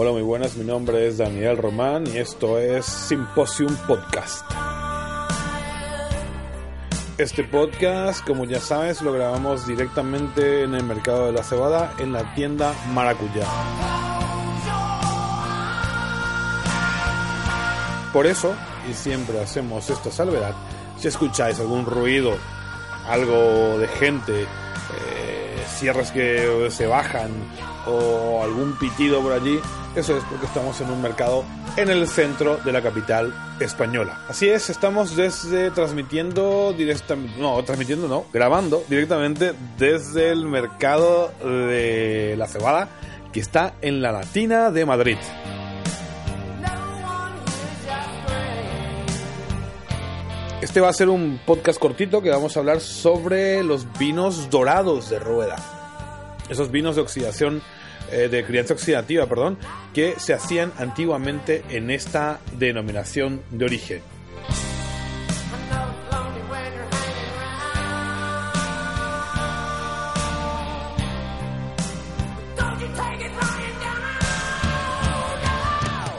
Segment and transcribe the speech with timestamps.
[0.00, 4.44] Hola, muy buenas, mi nombre es Daniel Román y esto es Symposium Podcast.
[7.18, 12.12] Este podcast, como ya sabes, lo grabamos directamente en el mercado de la cebada en
[12.12, 14.07] la tienda Maracuyá.
[18.12, 18.54] Por eso,
[18.90, 20.54] y siempre hacemos esta salvedad,
[20.98, 22.36] si escucháis algún ruido,
[23.08, 27.30] algo de gente, eh, cierres que se bajan
[27.86, 29.60] o algún pitido por allí,
[29.94, 31.44] eso es porque estamos en un mercado
[31.76, 34.20] en el centro de la capital española.
[34.28, 42.34] Así es, estamos desde transmitiendo directamente, no, transmitiendo no, grabando directamente desde el mercado de
[42.36, 42.88] la cebada
[43.32, 45.18] que está en la Latina de Madrid.
[50.60, 55.08] Este va a ser un podcast cortito que vamos a hablar sobre los vinos dorados
[55.08, 55.56] de rueda.
[56.48, 57.62] Esos vinos de oxidación
[58.10, 59.56] eh, de crianza oxidativa, perdón,
[59.94, 64.02] que se hacían antiguamente en esta denominación de origen.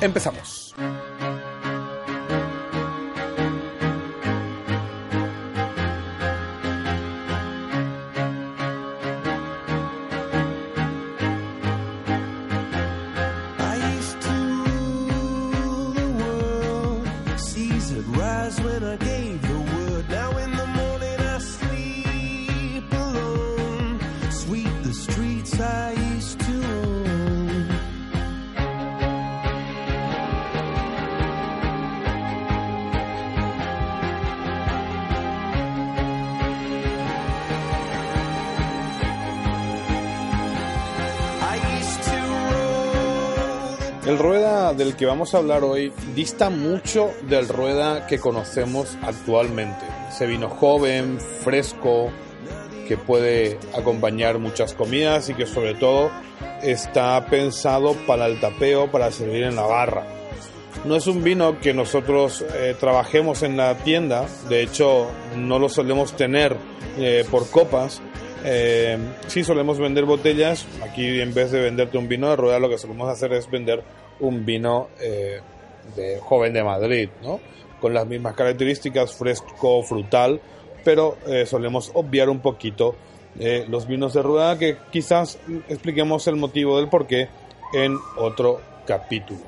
[0.00, 0.59] Empezamos.
[44.10, 49.86] El rueda del que vamos a hablar hoy dista mucho del rueda que conocemos actualmente.
[50.08, 52.10] Ese vino joven, fresco,
[52.88, 56.10] que puede acompañar muchas comidas y que sobre todo
[56.60, 60.04] está pensado para el tapeo, para servir en la barra.
[60.84, 65.68] No es un vino que nosotros eh, trabajemos en la tienda, de hecho no lo
[65.68, 66.56] solemos tener
[66.98, 68.02] eh, por copas,
[68.44, 72.68] eh, sí solemos vender botellas, aquí en vez de venderte un vino de rueda lo
[72.68, 73.82] que solemos hacer es vender
[74.20, 75.40] un vino eh,
[75.96, 77.40] de joven de Madrid, ¿no?
[77.80, 80.40] Con las mismas características, fresco, frutal,
[80.84, 82.94] pero eh, solemos obviar un poquito
[83.38, 87.28] eh, los vinos de rueda que quizás expliquemos el motivo del porqué
[87.72, 89.40] en otro capítulo.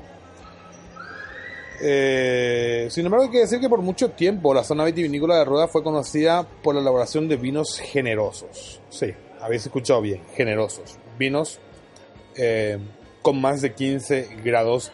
[1.83, 5.83] Sin embargo, hay que decir que por mucho tiempo la zona vitivinícola de Rueda fue
[5.83, 8.81] conocida por la elaboración de vinos generosos.
[8.89, 10.97] Sí, habéis escuchado bien, generosos.
[11.17, 11.59] Vinos
[13.23, 14.91] con más de 15 grados.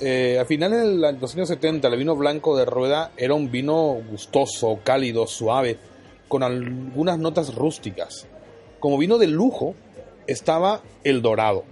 [0.00, 4.00] Eh, a finales de los años 70, el vino blanco de rueda era un vino
[4.08, 5.76] gustoso, cálido, suave,
[6.28, 8.26] con algunas notas rústicas.
[8.78, 9.74] Como vino de lujo
[10.26, 11.64] estaba el dorado,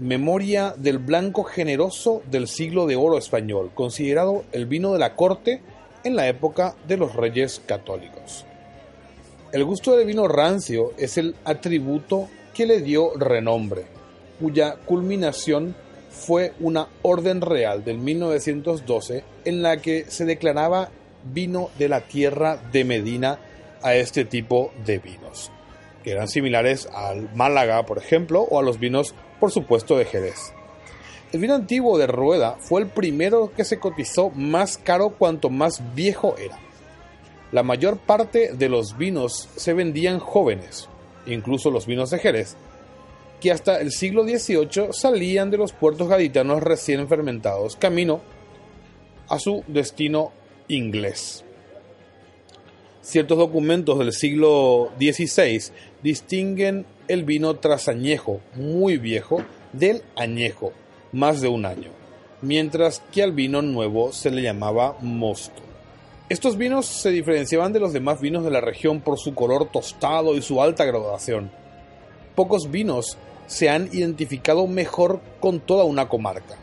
[0.00, 5.60] memoria del blanco generoso del siglo de oro español, considerado el vino de la corte
[6.04, 8.44] en la época de los reyes católicos.
[9.52, 14.00] El gusto del vino rancio es el atributo que le dio renombre
[14.40, 15.76] cuya culminación
[16.10, 20.90] fue una orden real del 1912 en la que se declaraba
[21.32, 23.38] vino de la tierra de Medina
[23.82, 25.50] a este tipo de vinos,
[26.02, 30.52] que eran similares al Málaga, por ejemplo, o a los vinos, por supuesto, de Jerez.
[31.32, 35.94] El vino antiguo de Rueda fue el primero que se cotizó más caro cuanto más
[35.94, 36.58] viejo era.
[37.52, 40.88] La mayor parte de los vinos se vendían jóvenes,
[41.26, 42.56] incluso los vinos de Jerez,
[43.40, 48.20] que hasta el siglo XVIII salían de los puertos gaditanos recién fermentados, camino
[49.28, 50.32] a su destino
[50.68, 51.44] inglés.
[53.10, 59.42] Ciertos documentos del siglo XVI distinguen el vino trasañejo, muy viejo,
[59.72, 60.70] del añejo,
[61.10, 61.90] más de un año,
[62.40, 65.60] mientras que al vino nuevo se le llamaba mosto.
[66.28, 70.36] Estos vinos se diferenciaban de los demás vinos de la región por su color tostado
[70.36, 71.50] y su alta graduación.
[72.36, 73.18] Pocos vinos
[73.48, 76.54] se han identificado mejor con toda una comarca.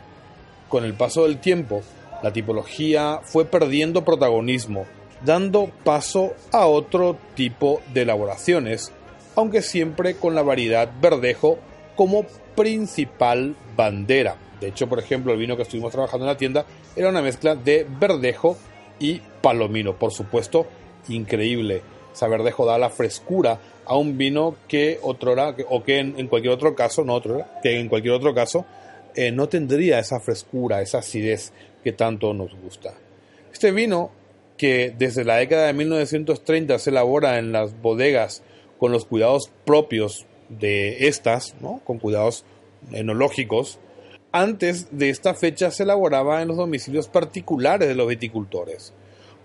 [0.70, 1.82] Con el paso del tiempo,
[2.22, 4.86] la tipología fue perdiendo protagonismo,
[5.24, 8.92] dando paso a otro tipo de elaboraciones,
[9.34, 11.58] aunque siempre con la variedad verdejo
[11.96, 12.24] como
[12.54, 14.36] principal bandera.
[14.60, 16.66] De hecho, por ejemplo, el vino que estuvimos trabajando en la tienda
[16.96, 18.56] era una mezcla de verdejo
[18.98, 19.96] y palomino.
[19.96, 20.66] Por supuesto,
[21.08, 21.82] increíble.
[22.12, 26.74] Esa verdejo da la frescura a un vino que otrora, o que en, cualquier otro
[26.74, 28.66] caso, no otro, que en cualquier otro caso
[29.14, 32.94] eh, no tendría esa frescura, esa acidez que tanto nos gusta.
[33.52, 34.10] Este vino,
[34.58, 38.42] que desde la década de 1930 se elabora en las bodegas
[38.78, 41.80] con los cuidados propios de estas, ¿no?
[41.84, 42.44] con cuidados
[42.92, 43.78] enológicos,
[44.32, 48.92] antes de esta fecha se elaboraba en los domicilios particulares de los viticultores.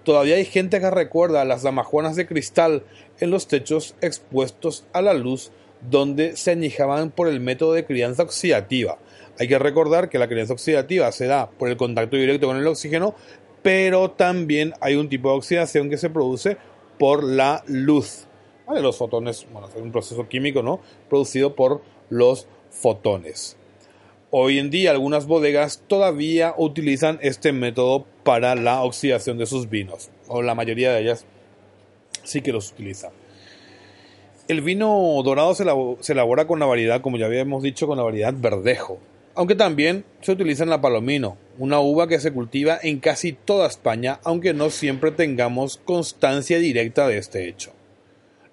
[0.04, 2.83] Todavía hay gente que recuerda las damajuanas de cristal
[3.21, 5.51] en los techos expuestos a la luz
[5.89, 8.98] donde se añejaban por el método de crianza oxidativa.
[9.39, 12.68] Hay que recordar que la crianza oxidativa se da por el contacto directo con el
[12.68, 13.15] oxígeno,
[13.63, 16.57] pero también hay un tipo de oxidación que se produce
[17.00, 18.27] por la luz.
[18.68, 20.80] Los fotones, bueno, es un proceso químico, ¿no?
[21.10, 23.57] Producido por los fotones.
[24.30, 30.10] Hoy en día algunas bodegas todavía utilizan este método para la oxidación de sus vinos,
[30.27, 31.25] o la mayoría de ellas
[32.24, 33.12] sí que los utilizan.
[34.48, 38.33] El vino dorado se elabora con la variedad, como ya habíamos dicho, con la variedad
[38.36, 38.98] verdejo,
[39.35, 43.68] aunque también se utiliza en la palomino, una uva que se cultiva en casi toda
[43.68, 47.74] España, aunque no siempre tengamos constancia directa de este hecho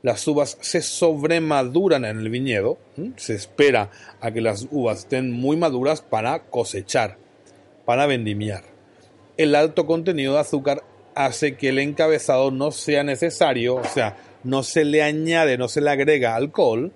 [0.03, 2.79] las uvas se sobremaduran en el viñedo.
[3.17, 3.91] Se espera
[4.21, 7.19] a que las uvas estén muy maduras para cosechar,
[7.85, 8.65] para vendimiar.
[9.37, 10.83] El alto contenido de azúcar
[11.15, 15.81] hace que el encabezado no sea necesario, o sea, no se le añade, no se
[15.81, 16.93] le agrega alcohol.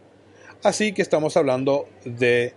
[0.62, 2.54] Así que estamos hablando de,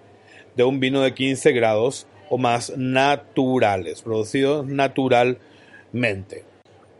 [0.57, 6.43] de un vino de 15 grados o más naturales, producido naturalmente.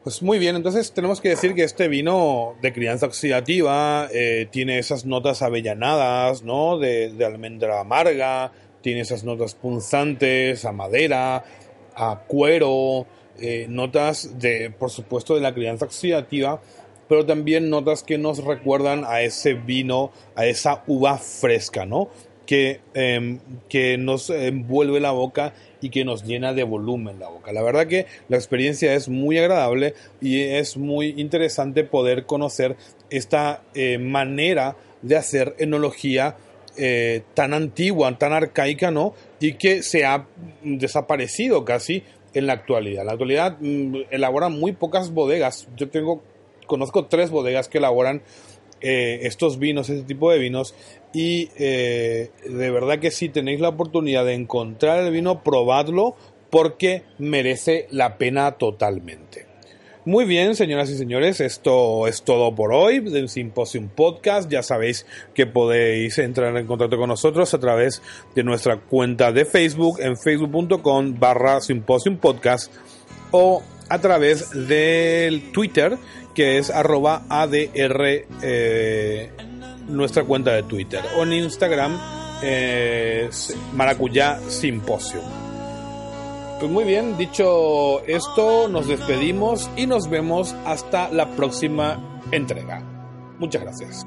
[0.03, 4.79] Pues muy bien, entonces tenemos que decir que este vino de crianza oxidativa eh, tiene
[4.79, 6.77] esas notas avellanadas, ¿no?
[6.77, 11.43] De, almendra amarga, tiene esas notas punzantes, a madera,
[11.93, 13.05] a cuero,
[13.37, 16.61] eh, notas de, por supuesto, de la crianza oxidativa,
[17.09, 22.09] pero también notas que nos recuerdan a ese vino, a esa uva fresca, ¿no?
[22.47, 27.51] Que, em, que nos envuelve la boca y que nos llena de volumen la boca.
[27.51, 32.77] La verdad que la experiencia es muy agradable y es muy interesante poder conocer
[33.09, 36.37] esta eh, manera de hacer enología
[36.77, 39.13] eh, tan antigua, tan arcaica, ¿no?
[39.39, 40.27] Y que se ha
[40.63, 42.03] desaparecido casi
[42.35, 43.01] en la actualidad.
[43.01, 45.67] En la actualidad mm, elaboran muy pocas bodegas.
[45.75, 46.23] Yo tengo,
[46.67, 48.21] conozco tres bodegas que elaboran
[48.81, 50.75] eh, estos vinos, este tipo de vinos.
[51.17, 56.15] Y eh, de verdad que si tenéis la oportunidad de encontrar el vino, probadlo
[56.51, 59.47] porque merece la pena totalmente.
[60.05, 64.47] Muy bien, señoras y señores, esto es todo por hoy del Symposium Podcast.
[64.51, 68.03] Ya sabéis que podéis entrar en contacto con nosotros a través
[68.35, 72.71] de nuestra cuenta de Facebook en facebook.com barra Symposium Podcast
[73.31, 75.97] o a través del Twitter
[76.35, 79.31] que es arroba ADR eh,
[79.87, 81.99] nuestra cuenta de Twitter o en Instagram
[82.41, 83.29] eh,
[83.73, 85.21] Maracuyá Simposio.
[86.59, 92.81] Pues muy bien, dicho esto, nos despedimos y nos vemos hasta la próxima entrega.
[93.37, 94.05] Muchas gracias.